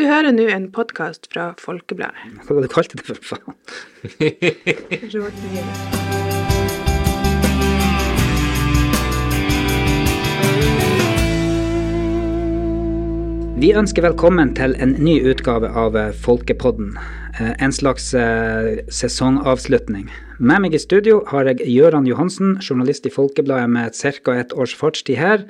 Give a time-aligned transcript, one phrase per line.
[0.00, 2.38] Du hører nå en podkast fra Folkebladet.
[2.46, 3.52] Hva var det du kalte det for faen?
[13.60, 16.94] Vi ønsker velkommen til en ny utgave av eh, Folkepodden.
[17.36, 20.08] Eh, En slags eh, sesongavslutning.
[20.40, 24.40] Med meg i studio har jeg Gøran Johansen, journalist i Folkebladet med ca.
[24.40, 25.44] et års fartstid her.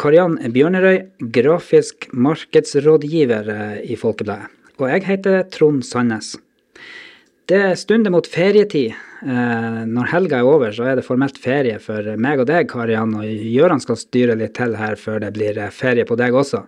[0.00, 1.02] Kariann Bjørnerøy,
[1.34, 4.48] grafisk markedsrådgiver eh, i Folkebladet.
[4.80, 6.32] Og jeg heter Trond Sandnes.
[7.50, 8.96] Det stunder mot ferietid.
[9.22, 13.12] Eh, når helga er over, så er det formelt ferie for meg og deg, Kariann.
[13.20, 16.64] Og Gøran skal styre litt til her før det blir eh, ferie på deg også.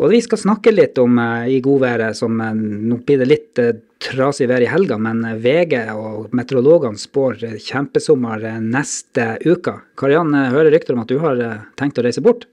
[0.00, 3.60] Og vi skal snakke litt om eh, i godværet, som eh, nå blir det litt
[3.60, 9.76] eh, trasig vær i helga, men VG og meteorologene spår kjempesommer neste uke.
[10.00, 11.42] Kariann, jeg hører rykter om at du har
[11.80, 12.48] tenkt å reise bort,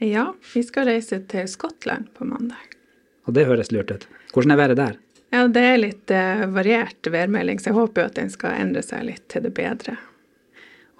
[0.00, 2.76] Ja, vi skal reise til Skottland på mandag.
[3.28, 4.06] og det høres lurt ut.
[4.32, 4.94] Hvordan er været der?
[5.32, 6.12] Ja, det er litt
[6.54, 9.98] variert værmelding, så jeg håper jo at den skal endre seg litt til det bedre.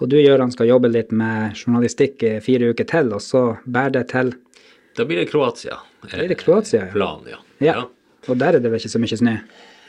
[0.01, 3.97] Og du, Gøran, skal jobbe litt med journalistikk i fire uker til, og så bærer
[3.97, 4.33] det til
[4.97, 5.77] Da blir det Kroatia.
[6.03, 6.91] Da blir det Kroatia, ja.
[6.93, 7.39] Plan, ja.
[7.63, 7.75] Ja.
[8.29, 9.35] Og der er det vel ikke så mye snø?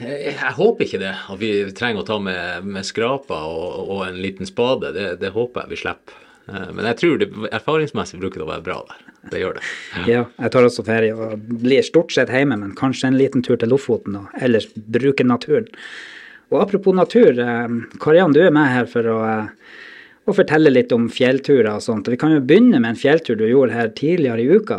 [0.03, 4.05] Jeg, jeg håper ikke det, at vi trenger å ta med, med skraper og, og
[4.07, 4.93] en liten spade.
[4.97, 6.21] Det, det håper jeg vi slipper.
[6.49, 9.03] Eh, Men jeg tror det, erfaringsmessig bruker det å være bra der.
[9.33, 9.67] Det gjør det.
[10.11, 13.61] Ja, jeg tar også ferie og blir stort sett hjemme, men kanskje en liten tur
[13.61, 15.69] til Lofoten og ellers bruke naturen.
[16.53, 19.21] Og apropos natur, eh, Kariann, du er med her for å,
[20.23, 22.07] å fortelle litt om fjellturer og sånt.
[22.13, 24.79] Vi kan jo begynne med en fjelltur du gjorde her tidligere i uka.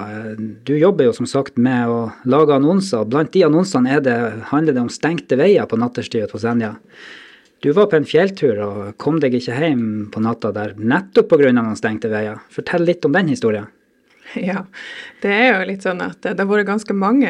[0.63, 1.97] Du jobber jo som sagt med å
[2.29, 3.03] lage annonser.
[3.09, 4.15] Blant de annonsene det,
[4.53, 6.77] handler det om stengte veier på natterstid på Senja.
[7.63, 11.51] Du var på en fjelltur og kom deg ikke hjem på natta der nettopp pga.
[11.51, 12.39] noen stengte veier.
[12.51, 13.71] Fortell litt om den historien.
[14.39, 14.65] Ja,
[15.21, 17.29] det er jo litt sånn at det har vært ganske mange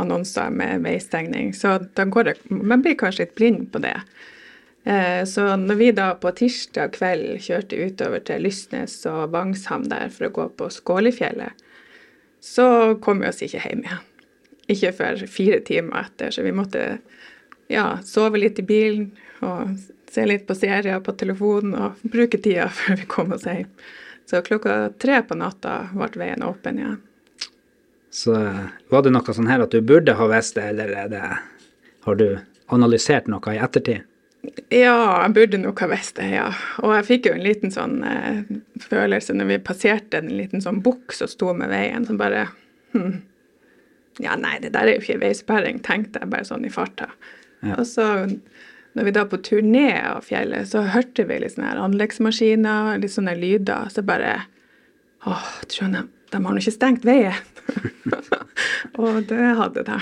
[0.00, 3.94] annonser med veistengning, så da går det, man blir kanskje litt blind på det.
[4.84, 10.08] Eh, Så når vi da på tirsdag kveld kjørte utover til Lysnes og Vangshamn der
[10.14, 11.52] for å gå på Skålifjellet,
[12.40, 14.06] så kom vi oss ikke hjem igjen.
[14.70, 16.84] Ikke før fire timer etter, så vi måtte
[17.68, 19.10] ja, sove litt i bilen
[19.44, 19.76] og
[20.10, 23.68] se litt på serier på telefonen og bruke tida før vi kom oss hjem.
[24.30, 27.00] Så klokka tre på natta ble veien åpen igjen.
[28.10, 31.10] Så eh, var det noe sånn her at du burde ha visst det, eller er
[31.12, 31.24] det,
[32.06, 32.28] har du
[32.70, 34.06] analysert noe i ettertid?
[34.72, 36.46] Ja, jeg burde nok ha visst det, ja.
[36.80, 38.40] Og jeg fikk jo en liten sånn eh,
[38.80, 42.46] følelse når vi passerte en liten sånn bukk som sto med veien, som bare
[42.94, 43.20] hm.
[44.20, 47.06] Ja, nei, det der er jo ikke veisperring, tenkte jeg bare sånn i farta.
[47.64, 47.78] Ja.
[47.78, 48.04] Og så
[48.92, 52.98] når vi da på tur ned av fjellet, så hørte vi litt sånne her anleggsmaskiner,
[53.00, 54.40] litt sånne lyder, så bare
[55.28, 57.36] Åh, Trondheim, de har nå ikke stengt veien.
[59.00, 59.98] og det hadde de.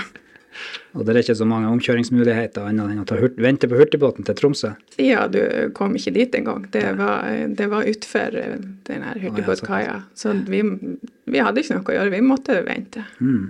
[0.96, 4.72] Og det er ikke så mange omkjøringsmuligheter annet enn å vente på hurtigbåten til Tromsø.
[5.02, 5.41] Ja, du
[5.76, 6.64] kom ikke dit engang.
[6.72, 7.28] Det var,
[7.60, 8.56] det var utfor eh,
[8.88, 10.00] den her hurtigbåtkaia.
[10.18, 10.64] Så vi,
[11.28, 13.04] vi hadde ikke noe å gjøre, vi måtte vente.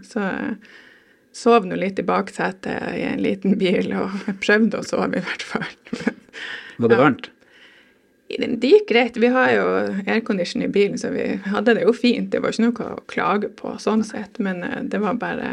[0.08, 0.58] Så jeg
[1.38, 4.14] sov nå litt i baksetet i en liten bil, og
[4.44, 5.68] prøvde å sove i hvert fall.
[5.94, 6.16] Men
[6.78, 7.30] Var det varmt?
[8.28, 9.16] det gikk greit.
[9.16, 9.66] Vi har jo
[10.06, 12.30] aircondition i bilen, så vi hadde det jo fint.
[12.30, 15.52] Det var ikke noe å klage på sånn sett, men eh, det var bare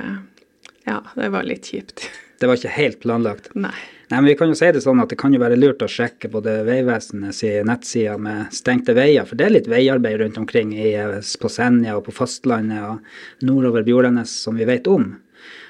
[0.86, 2.08] Ja, det var litt kjipt.
[2.36, 3.46] Det var ikke helt planlagt.
[3.56, 3.78] Nei.
[4.12, 5.88] Nei, men vi kan jo si det sånn at det kan jo være lurt å
[5.90, 10.92] sjekke både Vegvesenets nettsider med stengte veier, for det er litt veiarbeid rundt omkring i,
[11.00, 15.14] eh, på Senja og på fastlandet og nordover Bjordanes som vi vet om.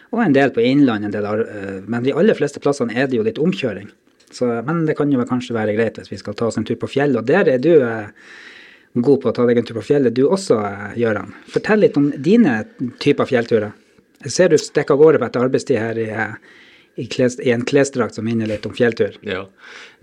[0.10, 3.40] Og en del på Innlandet, eh, men de aller fleste plassene er det jo litt
[3.40, 3.94] omkjøring.
[4.32, 6.80] Så, men det kan jo kanskje være greit hvis vi skal ta oss en tur
[6.82, 8.10] på fjellet, og der er du eh,
[8.96, 11.34] god på å ta deg en tur på fjellet, du også, eh, Gøran.
[11.52, 12.64] Fortell litt om dine
[13.00, 13.76] typer fjellturer.
[14.26, 16.38] Jeg ser du stikker av gårde på etter arbeidstid her i, eh,
[16.96, 19.18] i, kles, i en klesdrakt som minner litt om fjelltur.
[19.22, 19.46] Ja.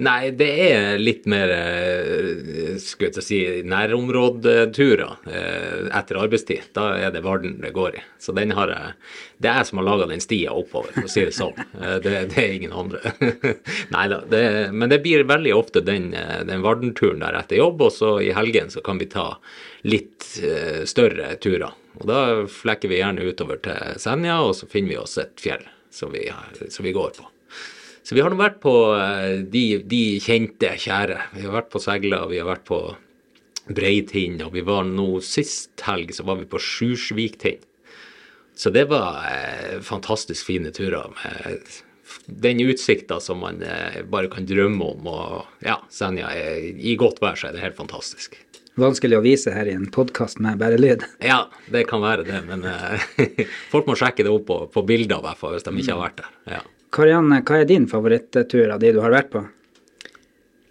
[0.03, 3.39] Nei, det er litt mer eh, skulle jeg si,
[3.69, 6.69] nærområdeturer eh, etter arbeidstid.
[6.77, 8.05] Da er det Varden det går i.
[8.21, 8.95] Så den har jeg
[9.43, 11.57] Det er jeg som har laga den stia oppover, for å si det sånn.
[11.83, 13.13] Eh, det, det er ingen andre.
[13.95, 14.21] Nei da.
[14.71, 16.13] Men det blir veldig ofte den,
[16.47, 19.33] den Varden-turen der etter jobb, og så i helgen så kan vi ta
[19.89, 20.29] litt
[20.87, 21.73] større turer.
[21.99, 25.65] Og da flekker vi gjerne utover til Senja, og så finner vi oss et fjell
[25.93, 26.27] som vi,
[26.73, 27.29] som vi går på.
[28.03, 31.21] Så vi har nå vært på eh, de, de kjente, kjære.
[31.37, 32.81] Vi har vært på Segla, vi har vært på
[33.71, 37.63] Breitind, og vi var nå sist helg så var vi på Sjursviktind.
[38.59, 41.63] Så det var eh, fantastisk fine turer med
[42.27, 45.07] den utsikta som man eh, bare kan drømme om.
[45.09, 48.37] Og ja, Senja i godt vær, så er det helt fantastisk.
[48.81, 51.03] Vanskelig å vise her i en podkast med bare lyd.
[51.31, 55.21] Ja, det kan være det, men eh, folk må sjekke det opp på, på bilder,
[55.21, 56.31] i hvert fall, hvis de ikke har vært der.
[56.55, 56.63] Ja.
[56.93, 59.43] Karianne, hva er din favorittur av de du har vært på?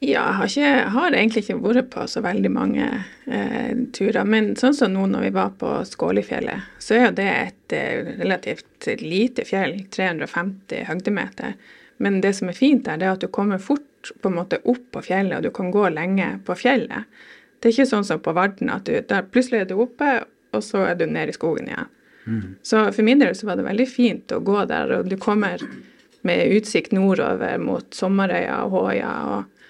[0.01, 2.87] Ja, jeg har, ikke, har egentlig ikke vært på så veldig mange
[3.29, 4.23] eh, turer.
[4.25, 8.09] Men sånn som nå når vi var på Skålifjellet, så er jo det et eh,
[8.23, 11.53] relativt lite fjell, 350 høydemeter.
[12.01, 14.57] Men det som er fint der, det er at du kommer fort på en måte
[14.65, 17.05] opp på fjellet, og du kan gå lenge på fjellet.
[17.61, 20.63] Det er ikke sånn som på Varden, at du, der plutselig er du oppe, og
[20.65, 21.89] så er du nede i skogen igjen.
[22.25, 22.43] Mm.
[22.65, 25.61] Så for min del så var det veldig fint å gå der, og du kommer
[26.25, 29.13] med utsikt nordover mot Sommerøya og Håøya.
[29.35, 29.61] og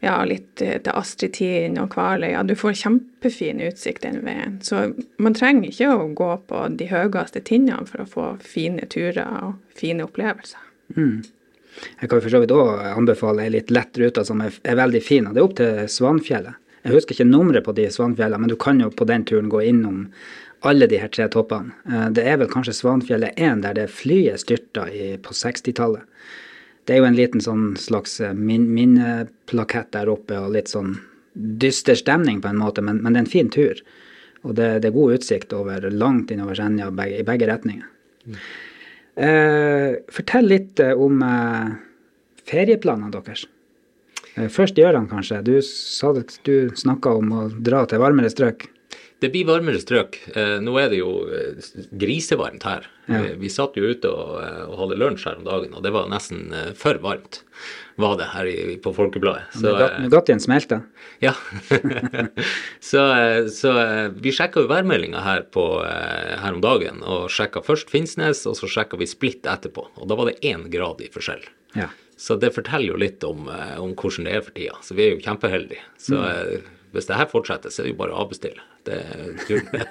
[0.00, 2.40] ja, litt til Astrid Tien og Kvaløya.
[2.48, 4.56] Du får kjempefin utsikt den veien.
[4.64, 9.26] Så man trenger ikke å gå på de høyeste tinnene for å få fine turer
[9.42, 10.62] og fine opplevelser.
[10.96, 11.20] Mm.
[12.00, 15.02] Jeg kan for så vidt òg anbefale ei litt lett rute som er, er, veldig
[15.04, 15.28] fin.
[15.28, 16.59] og Det er opp til Svanfjellet.
[16.84, 19.60] Jeg husker ikke nummeret på de Svanfjellene, men du kan jo på den turen gå
[19.68, 20.06] innom
[20.64, 21.74] alle de her tre toppene.
[21.88, 26.06] Eh, det er vel kanskje Svanfjellet 1 der det flyet styrta i, på 60-tallet
[26.90, 30.96] det er jo en liten sånn slags eh, min, minneplakett der oppe og litt sånn
[31.32, 33.82] dyster stemning på en måte, men, men det er en fin tur.
[34.42, 37.86] Og det, det er god utsikt over langt innover Senja i begge retninger.
[38.26, 38.40] Mm.
[39.22, 41.70] Eh, fortell litt om eh,
[42.50, 43.46] ferieplanene deres.
[44.36, 45.40] Eh, gjør Gøran, kanskje.
[45.46, 45.56] Du,
[46.46, 48.68] du snakka om å dra til varmere strøk.
[49.20, 50.16] Det blir varmere strøk.
[50.32, 51.58] Eh, nå er det jo eh,
[52.00, 52.88] grisevarmt her.
[53.10, 53.20] Ja.
[53.36, 56.52] Vi, satt jo ute og, og, hadde lunsj her om dagen, og det var nesten
[56.78, 57.42] for varmt
[58.00, 59.50] var det her i, på Folkebladet.
[59.60, 60.78] Så, Nugattien smelta?
[61.20, 61.34] Ja.
[62.90, 63.02] så,
[63.52, 63.72] så,
[64.14, 69.00] vi sjekka jo værmeldinga her, her om dagen, og sjekka først Finnsnes, og så sjekka
[69.02, 69.90] vi Splitt etterpå.
[69.98, 71.44] Og da var det én grad i forskjell.
[71.76, 71.90] Ja.
[72.20, 74.76] Så det forteller jo litt om, om, hvordan det er for tida.
[74.84, 75.86] Så vi er jo kjempeheldige.
[75.96, 78.64] Så mm hvis det her fortsetter, så er det jo bare å avbestille.
[78.86, 78.96] Det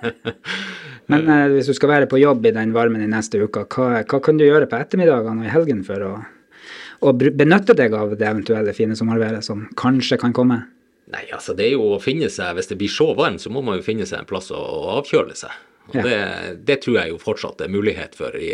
[1.12, 4.02] Men eh, hvis du skal være på jobb i den varmen i neste uke, hva,
[4.04, 6.12] hva kan du gjøre på ettermiddagene og i helgen for å,
[7.06, 10.64] å benytte deg av det eventuelle fine sommerværet som kanskje kan komme?
[11.10, 13.64] Nei, altså det er jo å finne seg, Hvis det blir så varmt, så må
[13.66, 15.56] man jo finne seg en plass å, å avkjøle seg.
[15.90, 16.18] Og det,
[16.68, 18.52] det, tror jeg jo fortsatt det er mulighet for i,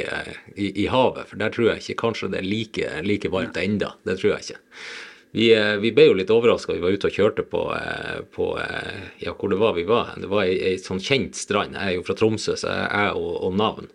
[0.56, 1.28] i, i, havet.
[1.30, 3.92] For der tror jeg ikke kanskje det er like, like varmt enda.
[4.08, 4.62] Det tror jeg ikke.
[5.36, 6.72] Vi, eh, vi, ble jo litt overraska.
[6.78, 10.14] Vi var ute og kjørte på, eh, på, eh, Ja, hvor det var vi var?
[10.16, 11.76] Det var ei, ei sånn kjent strand.
[11.76, 13.90] Jeg er jo fra Tromsø, så jeg, er og, og navn.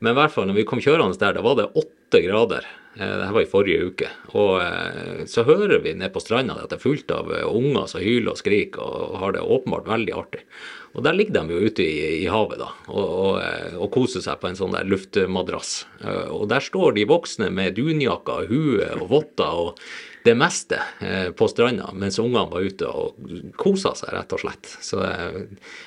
[0.00, 2.64] Men i hvert fall, når vi kom kjørende der, da var det åtte grader.
[2.96, 4.08] Dette var i forrige uke.
[4.32, 8.32] Og så hører vi nede på stranda at det er fullt av unger som hyler
[8.32, 10.40] og skriker og har det åpenbart veldig artig.
[10.96, 13.40] Og der ligger de jo ute i, i havet da, og, og,
[13.76, 15.72] og, koser seg på en sånn der luftmadrass.
[16.32, 19.82] Og der står de voksne med dunjakker, hue og votter og
[20.24, 24.70] det meste eh, på stranda, mens ungene var ute og kosa seg, rett og slett.
[24.84, 25.00] Så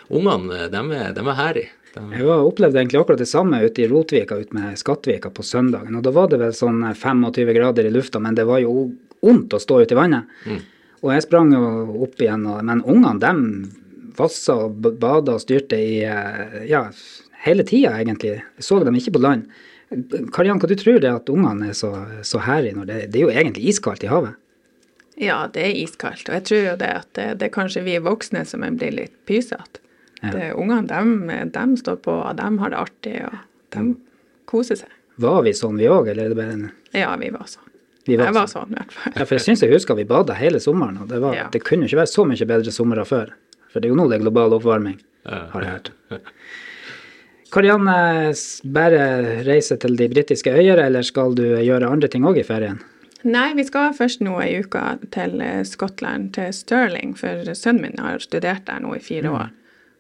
[0.10, 1.74] ungene, de er, de er herlige.
[1.92, 5.98] Jeg opplevde egentlig akkurat det samme ute i Rotvika ute med Skattvika på søndagen.
[6.00, 9.54] og Da var det vel sånn 25 grader i lufta, men det var jo vondt
[9.54, 10.32] å stå ute i vannet.
[10.48, 10.62] Mm.
[11.02, 11.66] Og jeg sprang jo
[12.06, 13.34] opp igjen, men ungene de
[14.18, 16.00] vassa og bada og styrte i
[16.70, 16.86] ja,
[17.46, 18.40] hele tida, egentlig.
[18.42, 19.50] Jeg så dem ikke på land.
[20.32, 21.92] Kariann, hva du tror det at ungene er så,
[22.24, 24.38] så herlige når det, det, er jo egentlig iskaldt i havet?
[25.20, 26.30] Ja, det er iskaldt.
[26.30, 29.14] Og jeg tror jo det at det, det er kanskje vi voksne som blir litt
[29.28, 29.84] pysete.
[30.22, 30.54] Ja.
[30.54, 33.38] Ungene de, de, står på, og de har det artig, og
[33.74, 33.92] de mm.
[34.50, 34.96] koser seg.
[35.22, 36.66] Var vi sånn vi òg, eller er det bare en
[36.96, 37.68] Ja, vi var sånn.
[38.06, 39.16] Vi var jeg var sånn, i hvert fall.
[39.16, 41.48] Ja, for jeg syns jeg husker vi bada hele sommeren, og det, var, ja.
[41.54, 43.34] det kunne ikke være så mye bedre somre før.
[43.72, 45.92] For det er jo nå det er global oppvarming, har jeg hørt.
[47.52, 48.32] Karianne,
[48.72, 49.04] bare
[49.44, 52.80] reise til de britiske øyer, eller skal du gjøre andre ting òg i ferien?
[53.28, 54.82] Nei, vi skal først nå ei uke
[55.14, 59.36] til eh, Skottland, til Stirling, for sønnen min har studert der nå i fire mm.
[59.36, 59.52] år.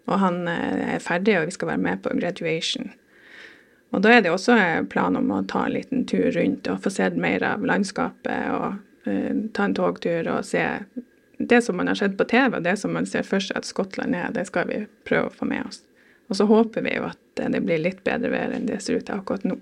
[0.09, 2.89] Og han eh, er ferdig, og vi skal være med på graduation.
[3.91, 4.55] Og da er det også
[4.89, 8.77] plan om å ta en liten tur rundt og få sett mer av landskapet og
[9.03, 10.63] uh, ta en togtur og se
[11.49, 13.67] det som man har sett på TV, og det som man ser for seg at
[13.67, 15.81] Skottland er, det skal vi prøve å få med oss.
[16.31, 19.07] Og så håper vi jo at det blir litt bedre vær enn det ser ut
[19.07, 19.57] til akkurat nå.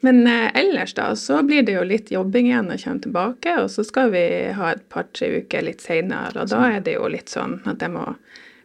[0.00, 3.68] Men eh, ellers da, så blir det jo litt jobbing igjen å komme tilbake, og
[3.70, 4.24] så skal vi
[4.56, 7.92] ha et par-tre uker litt seinere, og da er det jo litt sånn at jeg
[7.92, 8.06] må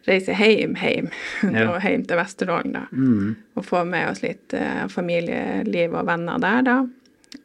[0.06, 1.10] reise hjem, hjem,
[1.42, 1.66] ja.
[1.70, 2.86] og hjem til Vesterålen, da.
[2.92, 3.34] Mm.
[3.58, 6.78] Og få med oss litt eh, familieliv og venner der, da.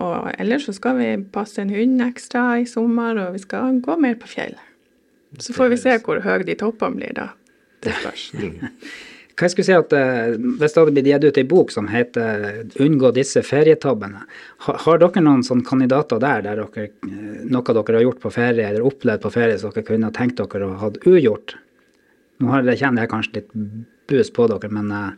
[0.02, 3.98] Og ellers så skal vi passe en hund ekstra i sommer, og vi skal gå
[4.02, 4.56] mer på fjell.
[5.40, 7.32] Så får vi se hvor høye de toppene blir, da.
[7.84, 8.28] Det spørs.
[9.32, 11.88] Hva jeg skulle si at uh, Hvis det hadde blitt gitt ut ei bok som
[11.90, 12.44] heter
[12.78, 14.22] 'Unngå disse ferietabbene',
[14.68, 18.34] har, har dere noen sånne kandidater der, der dere, uh, noe dere har gjort på
[18.36, 21.56] ferie eller opplevd på ferie som dere kunne tenkt dere å ha ugjort?
[22.38, 23.52] Nå har kjenner jeg kanskje litt
[24.12, 25.10] bus på dere, men uh...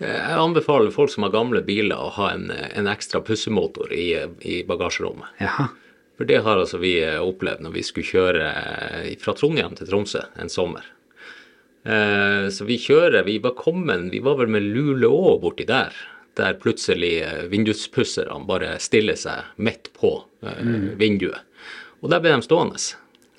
[0.00, 4.62] Jeg anbefaler folk som har gamle biler å ha en, en ekstra pussemotor i, i
[4.68, 5.34] bagasjerommet.
[5.44, 5.68] Ja.
[6.16, 8.48] For det har altså vi opplevd når vi skulle kjøre
[9.20, 10.88] fra Trondheim til Tromsø en sommer.
[12.52, 15.96] Så vi kjører Vi var kommet, vi var vel med Luleå borti der
[16.40, 20.96] der plutselig eh, vinduspusserne bare stiller seg midt på mm.
[21.00, 21.46] vinduet.
[22.00, 22.80] Og der ble de stående.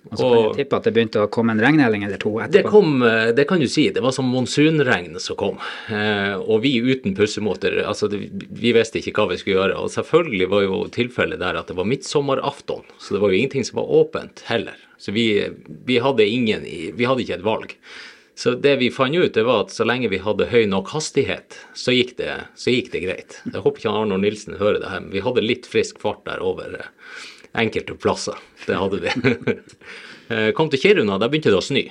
[0.09, 2.55] Og så kan du tippe at det begynte å komme en regnhelling eller to etterpå?
[2.55, 3.87] Det kom, eh, det kan du si.
[3.93, 5.59] Det var som monsunregn som kom.
[6.41, 9.77] og vi uten pussemåter, altså vi visste ikke hva vi skulle gjøre.
[9.77, 13.67] Og selvfølgelig var jo tilfellet der at det var midtsommeraften, så det var jo ingenting
[13.67, 14.79] som var åpent heller.
[15.01, 15.49] Så vi,
[15.85, 16.65] vi, hadde ingen,
[16.97, 17.77] vi hadde ikke et valg.
[18.41, 21.57] Så det vi fant ut, det var at så lenge vi hadde høy nok hastighet,
[21.77, 23.35] så gikk det, så gikk det greit.
[23.45, 26.41] Jeg håper ikke Arnold Nilsen hører det her, men vi hadde litt frisk fart der
[26.41, 26.89] over eh,
[27.53, 28.37] enkelte plasser.
[28.65, 29.11] Det hadde vi.
[30.31, 31.81] Eh, kom til Kiruna, da begynte det å snø.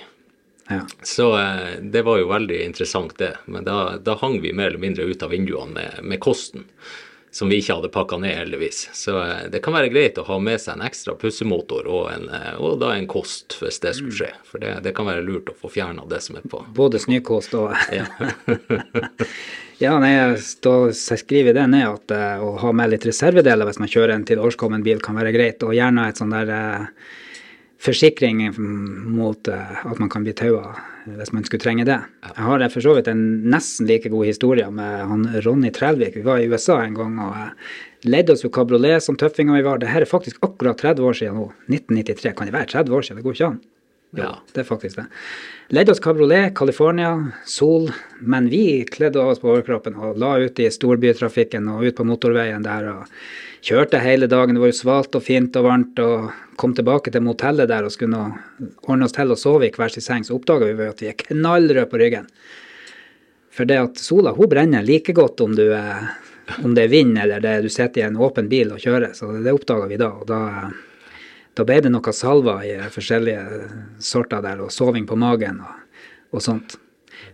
[0.71, 0.79] Ja.
[1.05, 3.35] Så eh, det var jo veldig interessant, det.
[3.45, 6.65] Men da, da hang vi mer eller mindre ut av vinduene med, med kosten
[7.31, 8.89] som vi ikke hadde pakka ned, heldigvis.
[8.97, 12.27] Så eh, det kan være greit å ha med seg en ekstra pussemotor og, en,
[12.35, 14.31] eh, og da en kost, hvis det skulle skje.
[14.49, 16.65] For det, det kan være lurt å få fjerna det som er på.
[16.75, 17.71] Både snøkost og
[18.01, 18.07] Ja,
[19.85, 20.13] ja nei,
[20.67, 24.27] da skriver det ned at uh, å ha med litt reservedeler hvis man kjører en
[24.27, 25.63] til årskommen bil, kan være greit.
[25.63, 27.11] Og gjerne et sånn der uh,
[27.81, 30.75] forsikring mot uh, at man kan bli taua
[31.07, 31.99] hvis man skulle trenge det.
[32.25, 36.17] Jeg har for så vidt en nesten like god historie med han Ronny Trelvik.
[36.17, 39.81] Vi var i USA en gang og leide oss jo kabriolet som tøffinger vi var.
[39.81, 41.51] Det her er faktisk akkurat 30 år siden nå.
[41.69, 42.35] 1993.
[42.37, 43.21] Kan det være 30 år siden?
[43.21, 43.61] Det går ikke an.
[44.17, 45.05] Ja, det er faktisk det.
[45.71, 47.93] Leide oss kabriolet, California, sol.
[48.21, 52.65] Men vi kledde oss på overkroppen og la ut i storbytrafikken og ut på motorveien
[52.67, 52.89] der.
[52.91, 54.57] og Kjørte hele dagen.
[54.57, 56.03] Det var jo svalt og fint og varmt.
[56.03, 58.25] og Kom tilbake til motellet der og skulle
[58.83, 60.27] ordne oss til å sove i hver sin seng.
[60.27, 62.27] Så oppdaga vi at vi er knallrøde på ryggen.
[63.55, 66.11] For det at sola hun brenner like godt om, du er,
[66.65, 69.15] om det er vind eller det, du sitter i en åpen bil og kjører.
[69.15, 70.11] Så det oppdaga vi da.
[70.19, 70.43] og da
[71.61, 73.43] da ble det noe salver i forskjellige
[74.01, 76.79] sorter der, og soving på magen og, og sånt.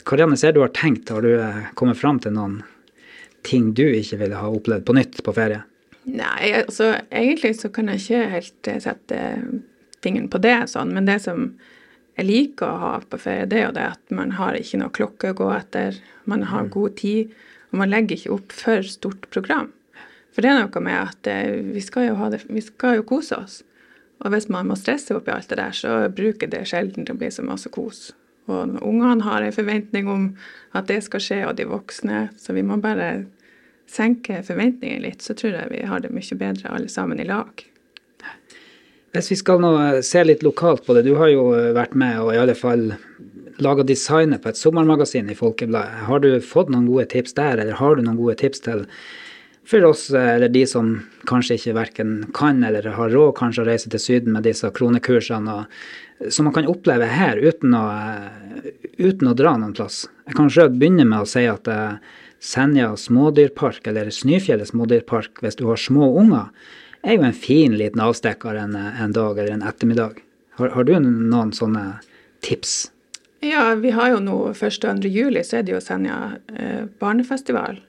[0.07, 2.61] Karianne, ser du har tenkt, har du eh, kommet fram til noen
[3.47, 5.63] ting du ikke ville ha opplevd på nytt på ferie?
[6.07, 9.21] Nei, altså egentlig så kan jeg ikke helt eh, sette
[10.03, 11.49] fingeren på det sånn, men det som
[12.17, 14.95] jeg liker å ha på ferie, det er jo det at man har ikke noe
[14.95, 16.73] klokke å gå etter, man har mm.
[16.75, 17.35] god tid,
[17.71, 19.71] og man legger ikke opp for stort program.
[20.35, 23.07] For det er noe med at eh, vi skal jo, ha det, vi skal jo
[23.09, 23.61] kose oss.
[24.25, 27.21] Og hvis man må stresse oppi alt det der, så bruker det sjelden til å
[27.21, 28.11] bli så masse kos.
[28.47, 30.27] Og ungene har en forventning om
[30.77, 33.27] at det skal skje, og de voksne, så vi må bare
[33.91, 37.51] senke forventningene litt, så tror jeg vi har det mye bedre alle sammen i lag.
[39.17, 39.73] Hvis vi skal nå
[40.05, 42.91] se litt lokalt på det, du har jo vært med og i alle fall
[43.63, 46.03] laga designet på et sommermagasin i Folkebladet.
[46.09, 48.85] Har du fått noen gode tips der, eller har du noen gode tips til
[49.67, 50.93] for oss, eller de som
[51.27, 55.65] kanskje ikke verken kan eller har råd kanskje å reise til Syden med disse kronekursene,
[56.31, 57.85] som man kan oppleve her uten å,
[58.97, 60.05] uten å dra noen plass.
[60.29, 61.99] Jeg kan sjøl begynne med å si at eh,
[62.43, 66.53] Senja smådyrpark, eller Snøfjellet smådyrpark, hvis du har små unger,
[67.03, 70.21] er jo en fin liten avstikker en, en dag eller en ettermiddag.
[70.61, 71.99] Har, har, du noen sånne
[72.45, 72.87] tips?
[73.45, 74.63] Ja, vi har jo nå 1.
[74.63, 75.11] og 2.
[75.13, 77.81] juli, så er det jo Senja eh, barnefestival.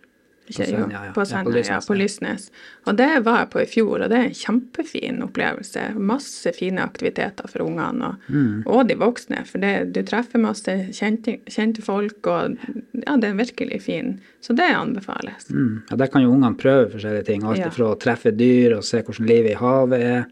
[0.47, 1.13] Ikke, på Senja, ja.
[1.13, 2.47] På, Senja, ja, på Lysnes.
[2.87, 5.83] Og det var jeg på i fjor, og det er en kjempefin opplevelse.
[5.99, 8.61] Masse fine aktiviteter for ungene og, mm.
[8.63, 9.43] og, de voksne.
[9.49, 12.55] For det, du treffer masse kjente, kjente, folk, og
[13.03, 14.15] ja, det er virkelig fin.
[14.43, 15.49] Så det anbefales.
[15.51, 15.83] Mm.
[15.89, 17.43] Ja, Der kan jo ungene prøve forskjellige ting.
[17.43, 17.73] Alt ja.
[17.73, 20.23] fra å treffe dyr og se hvordan livet i havet er.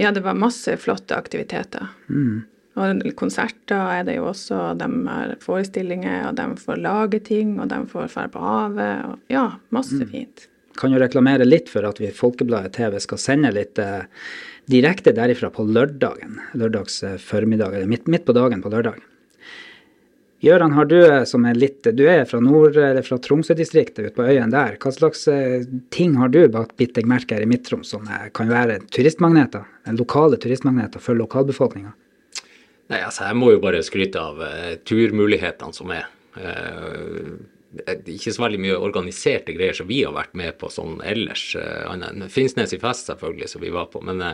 [0.00, 1.92] Ja, det var masse flotte aktiviteter.
[2.08, 2.46] Mm.
[2.80, 7.68] Og konserter er det jo også, de har forestillinger, og de får lage ting, og
[7.68, 9.04] de får dra på havet.
[9.10, 10.08] og Ja, masse mm.
[10.08, 10.46] fint.
[10.80, 14.08] Kan jo reklamere litt for at vi i Folkebladet TV skal sende litt eh,
[14.72, 16.38] direkte derifra på lørdagen.
[16.56, 19.02] Lørdags eh, formiddag, eller midt, midt, på dagen på lørdag.
[20.42, 24.16] Gøran, har du eh, som er litt Du er fra nord, eller fra Tromsø-distriktet ute
[24.16, 24.78] på øyen der.
[24.80, 28.80] Hva slags eh, ting har du bitt deg merke her i Midt-Troms som kan være
[28.88, 29.68] turistmagneter?
[29.98, 31.92] Lokale turistmagneter for lokalbefolkninga?
[32.92, 36.06] Nei, altså Jeg må jo bare skryte av uh, turmulighetene som er.
[36.36, 37.40] Uh,
[38.12, 41.54] ikke så veldig mye organiserte greier som vi har vært med på sånn ellers.
[41.56, 44.04] Uh, Finnsnes i fest, selvfølgelig, som vi var på.
[44.04, 44.24] Men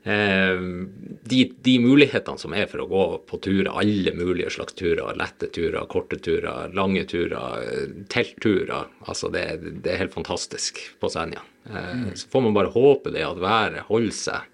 [0.00, 5.50] de, de, mulighetene som er for å gå på turer, alle mulige slags turer, lette
[5.52, 9.42] turer, korte turer, lange turer, teltturer, altså det,
[9.82, 11.44] det, er helt fantastisk på Senja.
[11.68, 12.14] Mm.
[12.16, 14.48] Så får man bare håpe det at været holder seg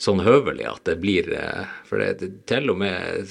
[0.00, 3.28] sånn høvelig at det blir eh, For det, til, og med,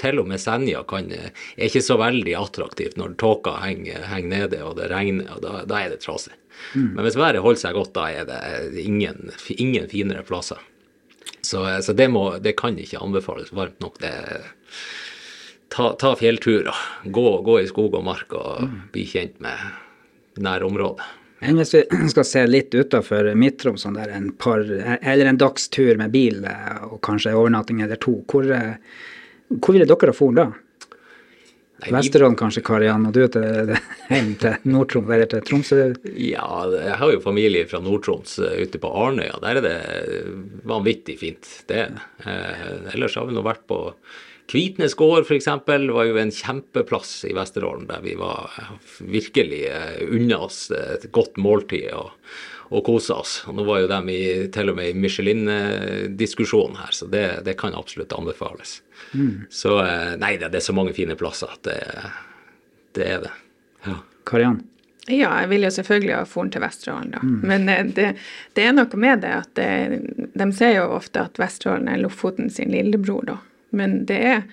[0.00, 1.32] til og med Senja kan, er
[1.64, 5.80] ikke så veldig attraktivt når tåka henger, henger nede og det regner, og da, da
[5.80, 6.34] er det trasig.
[6.74, 6.92] Mm.
[6.96, 10.60] Men hvis været holder seg godt, da er det ingen, ingen finere plasser.
[11.44, 13.98] Så, så det, må, det, kan ikke anbefales varmt nok.
[14.02, 14.12] Det,
[15.74, 16.84] ta, ta fjellturer.
[17.04, 18.78] Gå, gå, i skog og mark og mm.
[18.94, 21.04] bli kjent med nærområdet.
[21.44, 26.14] Men hvis vi skal se litt utafor Midtrom, sånn der en eller en dagstur med
[26.14, 28.76] bil eh, og kanskje overnatting eller to, hvor, eh,
[29.58, 30.50] hvor ville dere ha dratt da?
[31.84, 33.72] Vesterålen kanskje, Kariann, og du til,
[34.12, 35.80] hjem til Nord-Troms eller til Tromsø?
[36.16, 39.36] Ja, jeg har jo familie fra Nord-Troms eh, ute på Arnøya.
[39.44, 39.78] Der er det
[40.70, 41.50] vanvittig fint.
[41.68, 42.06] Det er det.
[42.94, 43.82] ellers har vi nå vært på
[44.46, 45.46] Kvitnes gård f.eks.
[45.66, 48.52] var jo en kjempeplass i Vesterålen, der vi var
[48.98, 52.10] virkelig eh, unna oss et godt måltid og,
[52.68, 53.38] og kosa oss.
[53.48, 57.56] Og nå var jo de i, til og med i Michelin-diskusjonen her, så det, det,
[57.60, 58.82] kan absolutt anbefales.
[59.12, 59.46] Mm.
[59.48, 61.80] Så eh, nei, det, er så mange fine plasser at det,
[63.00, 63.34] det er det.
[63.88, 63.98] Ja.
[64.28, 64.60] Kariann?
[65.06, 67.20] Ja, jeg vil jo selvfølgelig ha foren til Vesterålen, da.
[67.24, 67.40] Mm.
[67.48, 68.12] Men eh, det,
[68.56, 72.52] det, er noe med det at det, de ser jo ofte at Vesterålen er Lofoten
[72.52, 73.40] sin lillebror, da.
[73.76, 74.44] Men det, er,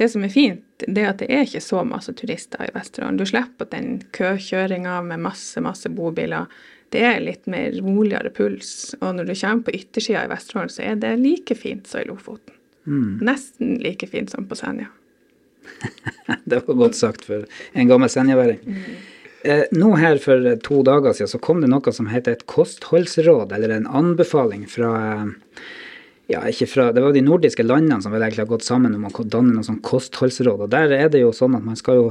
[0.00, 3.20] det som er fint, det er at det er ikke så masse turister i Vesterålen.
[3.20, 6.48] Du slipper den køkjøringa med masse, masse bobiler.
[6.90, 8.94] Det er litt mer roligere puls.
[9.00, 12.08] Og når du kommer på yttersida i Vesterålen, så er det like fint som i
[12.08, 12.56] Lofoten.
[12.88, 13.20] Mm.
[13.22, 14.88] Nesten like fint som på Senja.
[16.44, 18.58] det var godt sagt for en gammel senjaværing.
[18.64, 18.98] Mm.
[19.42, 23.52] Eh, nå her for to dager siden så kom det noe som heter et kostholdsråd,
[23.56, 25.30] eller en anbefaling fra eh,
[26.30, 29.06] ja, ikke fra, Det var de nordiske landene som vel egentlig har gått sammen om
[29.08, 30.66] å danne noen sånn kostholdsråd.
[30.66, 32.04] og Der er det jo sånn at man skal jo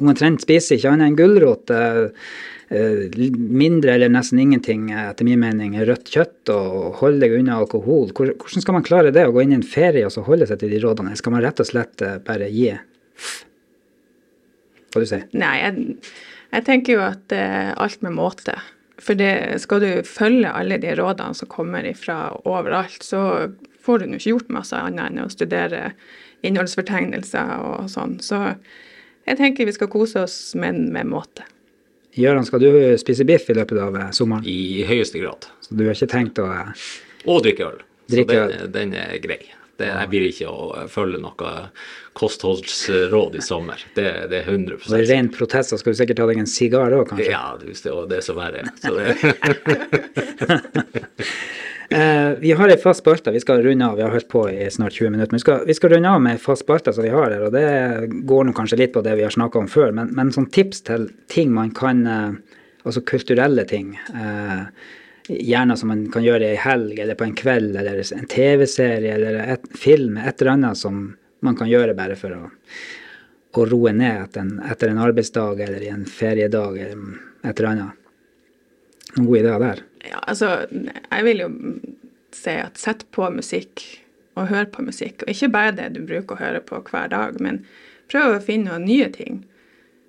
[0.00, 1.70] omtrent spise ikke annet enn gulrot.
[1.70, 2.32] Eh,
[2.74, 8.10] eh, mindre eller nesten ingenting, etter min mening, rødt kjøtt og holde deg unna alkohol.
[8.16, 10.62] Hvordan skal man klare det, å gå inn i en ferie og så holde seg
[10.62, 11.12] til de rådene?
[11.12, 12.74] Eller skal man rett og slett eh, bare gi?
[14.90, 15.28] Hva du sier?
[15.38, 15.96] Nei, jeg,
[16.50, 17.38] jeg tenker jo at
[17.78, 18.58] alt med måte.
[19.00, 23.22] For det, skal du følge alle de rådene som kommer ifra overalt, så
[23.84, 25.92] får du jo ikke gjort masse annet enn å studere
[26.46, 28.18] innholdsfortegnelser og sånn.
[28.24, 28.40] Så
[29.28, 31.46] jeg tenker vi skal kose oss, men med måte.
[32.18, 34.46] Gøran, skal du spise biff i løpet av eh, sommeren?
[34.48, 35.46] I høyeste grad.
[35.62, 36.90] Så du har ikke tenkt å eh,
[37.30, 37.80] Og drikke øl.
[38.10, 39.42] Drikke så den, den er grei.
[39.80, 41.52] Det, jeg blir ikke å følge noe
[42.18, 43.80] kostholdsråd i sommer.
[43.94, 46.92] Det, det er 100 Og I ren protest skal du sikkert ta deg en sigar
[46.98, 47.30] òg, kanskje?
[47.30, 47.78] Ja, det,
[48.10, 48.66] det er så verre.
[48.82, 48.90] Så
[52.00, 53.32] eh, vi har ei fast spalte.
[53.34, 53.96] Vi skal runde av.
[53.98, 55.32] Vi har holdt på i snart 20 minutter.
[55.32, 57.44] Men vi skal, vi skal runde av med ei fast spalte som vi har her.
[57.46, 60.32] Og det går nå kanskje litt på det vi har snakka om før, men, men
[60.34, 63.92] sånn tips til ting man kan eh, Altså kulturelle ting.
[64.14, 64.62] Eh,
[65.30, 69.36] Gjerne som man kan gjøre i helg eller på en kveld, eller en TV-serie eller
[69.52, 70.16] et film.
[70.16, 71.02] Et eller annet som
[71.44, 72.48] man kan gjøre bare for å,
[73.60, 77.04] å roe ned etter en, etter en, arbeidsdag eller i en feriedag eller
[77.46, 78.10] et eller annet.
[79.16, 79.84] Noen gode ideer der?
[80.06, 81.50] Ja, altså, jeg vil jo
[82.34, 83.82] si at sett på musikk
[84.38, 85.24] og hør på musikk.
[85.24, 87.64] Og ikke bare det du bruker å høre på hver dag, men
[88.10, 89.42] prøv å finne noen nye ting.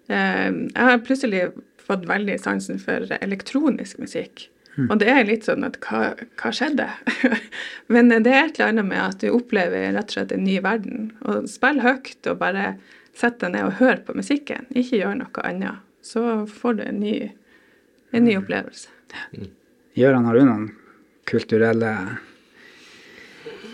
[0.08, 1.50] Eh, jeg har plutselig
[1.82, 4.48] fått veldig sansen for elektronisk musikk.
[4.78, 4.88] Mm.
[4.88, 6.88] Og det er litt sånn at hva, hva skjedde?
[7.92, 10.62] Men det er et eller annet med at du opplever rett og slett en ny
[10.64, 11.10] verden.
[11.28, 12.76] Og spill høyt og bare
[13.18, 14.70] sett deg ned og hør på musikken.
[14.72, 15.84] Ikke gjør noe annet.
[16.06, 17.16] Så får du en ny,
[18.16, 18.94] en ny opplevelse.
[19.36, 19.52] Mm.
[19.98, 20.68] Gøran, har du noen
[21.30, 21.96] kulturelle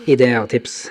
[0.08, 0.88] ideer og tips?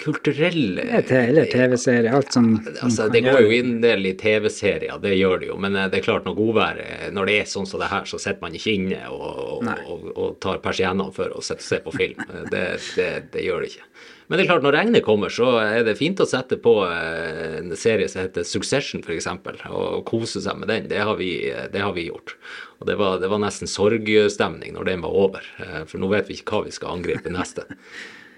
[0.00, 5.42] kulturelle Eller TV-serier, alt som altså, Det går jo inn del i TV-serier, det gjør
[5.42, 5.58] det jo.
[5.60, 8.20] Men eh, det er klart når godværet Når det er sånn som det her, så
[8.20, 12.24] sitter man ikke inne og, og, og tar persiennene for å se på film.
[12.50, 12.64] Det,
[12.96, 13.86] det, det, gjør det ikke.
[14.30, 17.56] Men det er klart, når regnet kommer, så er det fint å sette på eh,
[17.58, 19.26] en serie som heter Succession, f.eks.,
[19.66, 20.86] og kose seg med den.
[20.92, 21.32] Det har vi,
[21.74, 22.36] det har vi gjort.
[22.78, 26.30] Og det var, det var nesten sorgstemning når den var over, eh, for nå vet
[26.30, 27.66] vi ikke hva vi skal angripe neste.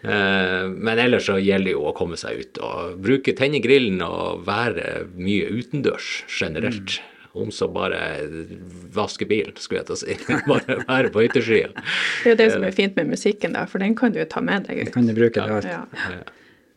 [0.03, 4.01] Eh, men ellers så gjelder det jo å komme seg ut og bruke tenne grillen
[4.03, 6.97] og være mye utendørs generelt.
[6.99, 7.12] Mm.
[7.33, 7.99] Om så bare
[8.93, 10.17] vaske bilen, skulle jeg til å si.
[10.51, 11.73] bare være på yttersida.
[12.23, 14.29] Det er jo det som er fint med musikken, da, for den kan du jo
[14.29, 14.91] ta med deg ut.
[14.91, 15.71] Den Kan du bruke det alt.
[15.71, 15.87] Ja.
[16.13, 16.21] Ja.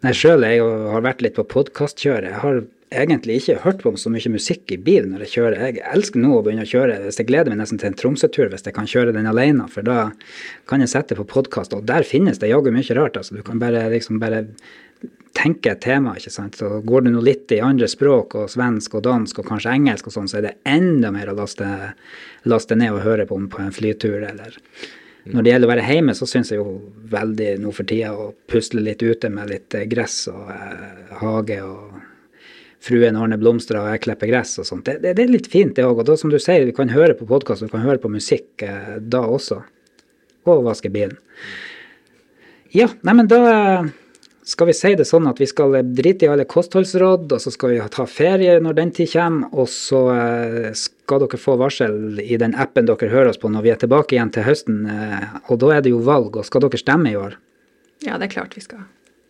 [0.05, 2.29] Nei, sjøl har vært litt på podkastkjøret.
[2.29, 2.63] Jeg har
[2.95, 5.63] egentlig ikke hørt på så mye musikk i bilen når jeg kjører.
[5.65, 6.99] Jeg elsker nå å begynne å kjøre.
[7.07, 9.85] Hvis jeg gleder meg nesten til en Tromsø-tur hvis jeg kan kjøre den alene, for
[9.87, 10.11] da
[10.69, 11.73] kan jeg sette på podkast.
[11.75, 13.17] Og der finnes det jaggu mye rart.
[13.17, 13.35] altså.
[13.35, 14.45] Du kan bare, liksom bare
[15.35, 16.15] tenke et tema.
[16.17, 16.57] ikke sant?
[16.57, 20.09] Så Går du nå litt i andre språk, og svensk og dansk og kanskje engelsk,
[20.09, 21.67] og sånn, så er det enda mer å laste,
[22.47, 24.59] laste ned og høre på på en flytur eller
[25.25, 26.75] Når det gjelder å være hjemme, så syns jeg jo
[27.09, 31.57] veldig nå for tida å pusle litt ute med litt eh, gress og eh, hage
[31.65, 31.95] og
[32.85, 34.85] fruen ordner blomster og jeg klipper gress og sånt.
[34.85, 36.03] Det, det, det er litt fint, det òg.
[36.03, 38.61] Og da, som du sier, vi kan høre på podkast, vi kan høre på musikk
[38.65, 39.63] eh, da også.
[40.45, 41.17] Og vaske bilen.
[42.75, 43.89] Ja, nei, men da eh,
[44.45, 47.71] skal vi si det sånn at vi skal drite i alle kostholdsråd, og så skal
[47.73, 52.37] vi ta ferie når den tid kommer, og så eh, skal dere få varsel i
[52.41, 54.83] den appen dere hører oss på når vi er tilbake igjen til høsten.
[54.85, 57.39] eh, Og da er det jo valg, og skal dere stemme i år?
[58.05, 58.85] Ja, det er klart vi skal.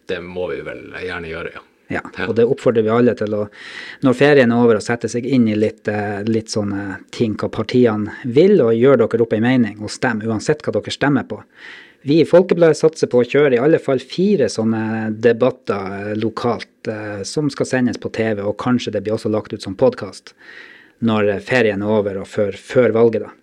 [0.06, 1.64] Det må vi vel gjerne gjøre, ja.
[1.86, 3.44] Ja, og det oppfordrer vi alle til å,
[4.02, 7.46] når ferien er over, å sette seg inn i litt, eh, litt sånne ting hva
[7.54, 11.38] partiene vil, og gjør dere opp ei mening, og stem uansett hva dere stemmer på.
[12.06, 16.86] Vi i Folkebladet satser på å kjøre i alle fall fire sånne debatter eh, lokalt
[16.92, 20.36] eh, som skal sendes på TV, og kanskje det blir også lagt ut som podkast
[21.02, 23.34] når eh, ferien er over og før, før valget, da.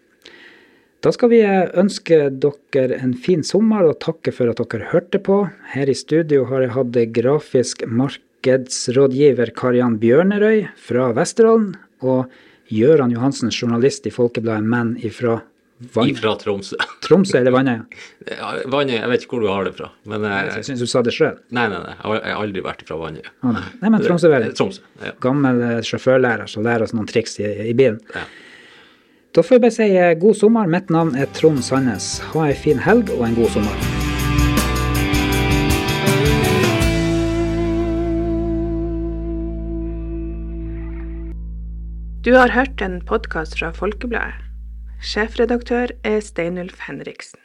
[1.03, 5.41] Da skal vi ønske dere en fin sommer og takke for at dere hørte på.
[5.75, 11.73] Her i studio har jeg hatt grafisk markedsrådgiver Kariann Bjørnerøy fra Vesterålen
[12.07, 12.31] og
[12.71, 15.41] Gøran Johansen, journalist i Folkebladet Menn ifra
[15.95, 16.77] Vann Ifra Tromsø.
[17.05, 17.83] Tromsø eller Vannøya?
[18.29, 19.89] Ja, Vannøy, jeg vet ikke hvor du har det fra.
[20.09, 21.39] Men jeg, Jeg syns du sa det sjøl.
[21.51, 23.25] nei, nei, nei, jeg har- aldri vært fra Vannøy.
[23.49, 24.49] Nei, men Tromsø vel.
[24.59, 25.13] Tromsø, ja.
[25.25, 28.01] Gammel eh, sjåførlærer som lærer oss noen triks i, i bilen.
[28.15, 28.25] ja.
[29.33, 30.67] Da får jeg bare si eh, god sommer.
[30.69, 32.19] Mitt navn er Trond Sandnes.
[32.35, 33.89] Ha ei en fin helg og en god sommer.
[42.25, 44.35] Du har hørt en podkast fra Folkebladet.
[45.03, 47.41] Sjefredaktør er Steinulf Henriksen.